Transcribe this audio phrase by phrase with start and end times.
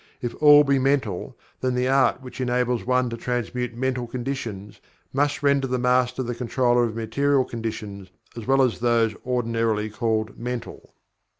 [0.19, 4.81] If All be Mental, then the art which enables one to transmute mental conditions
[5.13, 10.39] must render the Master the controller of material conditions as well as those ordinarily called
[10.39, 10.95] "mental."